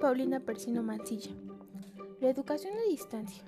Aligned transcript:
Paulina 0.00 0.40
Persino 0.40 0.82
Mancilla. 0.82 1.30
La 2.22 2.30
educación 2.30 2.72
a 2.74 2.88
distancia. 2.88 3.44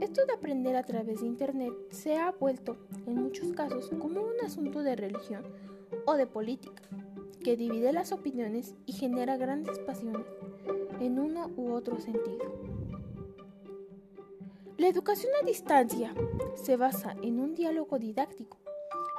Esto 0.00 0.24
de 0.24 0.32
aprender 0.32 0.76
a 0.76 0.84
través 0.84 1.20
de 1.20 1.26
Internet 1.26 1.72
se 1.90 2.16
ha 2.16 2.30
vuelto, 2.30 2.76
en 3.04 3.16
muchos 3.16 3.52
casos, 3.52 3.90
como 3.98 4.20
un 4.22 4.40
asunto 4.44 4.84
de 4.84 4.94
religión 4.94 5.42
o 6.06 6.14
de 6.14 6.28
política, 6.28 6.82
que 7.42 7.56
divide 7.56 7.92
las 7.92 8.12
opiniones 8.12 8.76
y 8.86 8.92
genera 8.92 9.36
grandes 9.36 9.80
pasiones 9.80 10.24
en 11.00 11.18
uno 11.18 11.50
u 11.56 11.72
otro 11.72 11.98
sentido. 11.98 12.54
La 14.76 14.86
educación 14.86 15.32
a 15.42 15.44
distancia 15.44 16.14
se 16.54 16.76
basa 16.76 17.16
en 17.22 17.40
un 17.40 17.56
diálogo 17.56 17.98
didáctico 17.98 18.58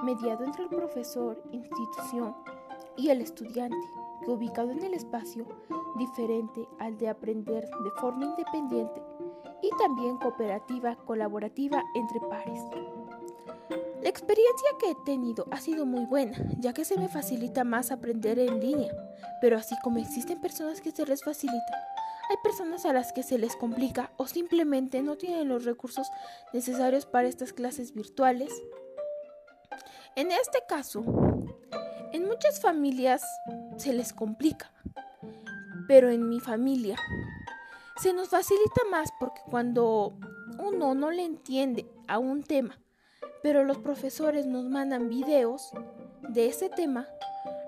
mediado 0.02 0.46
entre 0.46 0.64
el 0.64 0.70
profesor, 0.70 1.44
institución 1.52 2.36
y 2.98 3.10
el 3.10 3.22
estudiante, 3.22 3.78
que 4.24 4.32
ubicado 4.32 4.72
en 4.72 4.84
el 4.84 4.94
espacio 4.94 5.46
diferente 5.98 6.68
al 6.80 6.98
de 6.98 7.10
aprender 7.10 7.64
de 7.64 7.92
forma 8.00 8.26
independiente 8.26 9.02
y 9.62 9.70
también 9.78 10.18
cooperativa, 10.18 10.96
colaborativa 11.06 11.84
entre 11.96 12.20
pares. 12.22 12.62
La 14.02 14.10
experiencia 14.10 14.70
que 14.80 14.92
he 14.92 14.96
tenido 15.06 15.46
ha 15.52 15.60
sido 15.60 15.86
muy 15.86 16.06
buena, 16.06 16.38
ya 16.58 16.74
que 16.74 16.86
se 16.86 16.98
me 16.98 17.10
facilita 17.10 17.64
más 17.64 17.92
aprender 17.92 18.40
en 18.40 18.60
línea, 18.60 18.94
pero 19.42 19.58
así 19.58 19.76
como 19.84 20.00
existen 20.00 20.40
personas 20.40 20.80
que 20.80 20.92
se 20.92 21.06
les 21.06 21.24
facilita, 21.24 21.90
hay 22.30 22.38
personas 22.44 22.86
a 22.86 22.94
las 22.94 23.12
que 23.12 23.24
se 23.24 23.38
les 23.38 23.56
complica 23.56 24.12
o 24.18 24.28
simplemente 24.28 25.02
no 25.02 25.18
tienen 25.18 25.50
los 25.50 25.66
recursos 25.66 26.08
necesarios 26.54 27.06
para 27.06 27.28
estas 27.28 27.54
clases 27.54 27.94
virtuales. 27.94 28.54
En 30.16 30.32
este 30.32 30.60
caso, 30.68 31.04
en 32.12 32.26
muchas 32.28 32.60
familias 32.60 33.24
se 33.78 33.94
les 33.94 34.14
complica, 34.14 34.72
pero 35.88 36.10
en 36.10 36.30
mi 36.30 36.40
familia 36.40 36.98
se 38.02 38.14
nos 38.14 38.30
facilita 38.30 38.82
más 38.90 39.10
porque 39.20 39.42
cuando 39.50 40.14
uno 40.58 40.96
no 40.96 41.12
le 41.12 41.24
entiende 41.24 41.90
a 42.08 42.18
un 42.18 42.44
tema, 42.44 42.80
pero 43.44 43.64
los 43.64 43.78
profesores 43.78 44.46
nos 44.46 44.66
mandan 44.66 45.10
videos 45.10 45.72
de 46.30 46.48
ese 46.48 46.70
tema, 46.70 47.08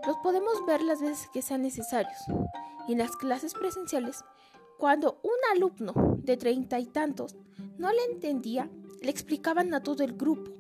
los 0.08 0.18
podemos 0.18 0.66
ver 0.66 0.82
las 0.82 1.02
veces 1.02 1.28
que 1.34 1.42
sean 1.42 1.62
necesarios. 1.62 2.18
Y 2.88 2.94
en 2.94 3.00
las 3.00 3.16
clases 3.16 3.54
presenciales, 3.54 4.24
cuando 4.78 5.20
un 5.24 5.56
alumno 5.56 5.94
de 6.18 6.38
treinta 6.38 6.80
y 6.80 6.88
tantos 6.88 7.36
no 7.78 7.92
le 7.92 8.04
entendía, 8.06 8.70
le 9.02 9.12
explicaban 9.12 9.74
a 9.74 9.84
todo 9.84 10.04
el 10.04 10.14
grupo. 10.14 10.52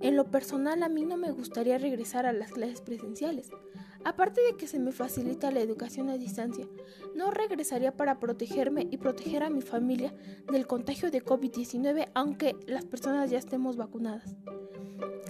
En 0.00 0.16
lo 0.16 0.30
personal 0.30 0.82
a 0.82 0.88
mí 0.88 1.04
no 1.04 1.16
me 1.16 1.32
gustaría 1.32 1.78
regresar 1.78 2.26
a 2.26 2.32
las 2.32 2.52
clases 2.52 2.80
presenciales. 2.80 3.50
Aparte 4.04 4.40
de 4.40 4.56
que 4.56 4.68
se 4.68 4.78
me 4.78 4.92
facilita 4.92 5.50
la 5.50 5.60
educación 5.60 6.08
a 6.08 6.16
distancia, 6.16 6.66
no 7.16 7.30
regresaría 7.30 7.96
para 7.96 8.20
protegerme 8.20 8.86
y 8.90 8.98
proteger 8.98 9.42
a 9.42 9.50
mi 9.50 9.60
familia 9.60 10.14
del 10.50 10.66
contagio 10.66 11.10
de 11.10 11.24
COVID-19 11.24 12.10
aunque 12.14 12.54
las 12.66 12.84
personas 12.84 13.30
ya 13.30 13.38
estemos 13.38 13.76
vacunadas. 13.76 14.36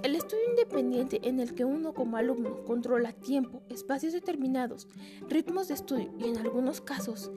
El 0.03 0.15
estudio 0.15 0.49
independiente 0.49 1.19
en 1.27 1.39
el 1.39 1.55
que 1.55 1.65
uno 1.65 1.93
como 1.93 2.17
alumno 2.17 2.63
controla 2.63 3.11
tiempo, 3.11 3.63
espacios 3.69 4.13
determinados, 4.13 4.87
ritmos 5.27 5.67
de 5.67 5.73
estudio 5.73 6.13
y 6.19 6.29
en 6.29 6.37
algunos 6.37 6.79
casos 6.79 7.31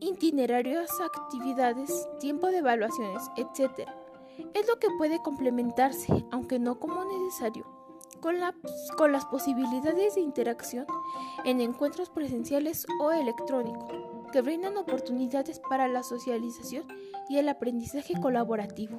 itinerarios, 0.00 0.90
actividades, 1.00 2.08
tiempo 2.18 2.48
de 2.48 2.58
evaluaciones, 2.58 3.22
etc 3.36 3.88
es 4.54 4.66
lo 4.68 4.78
que 4.78 4.88
puede 4.98 5.22
complementarse, 5.22 6.24
aunque 6.30 6.58
no 6.58 6.78
como 6.78 7.04
necesario, 7.04 7.66
con, 8.20 8.40
las 9.12 9.26
posibilidades 9.26 10.14
de 10.14 10.20
interacción 10.20 10.86
en 11.44 11.60
encuentros 11.60 12.08
presenciales 12.10 12.86
o 13.00 13.10
electrónicos, 13.10 13.92
que 14.32 14.40
brindan 14.40 14.76
oportunidades 14.76 15.60
para 15.60 15.88
la 15.88 16.02
socialización 16.02 16.86
y 17.28 17.38
el 17.38 17.48
aprendizaje 17.48 18.14
colaborativo. 18.20 18.98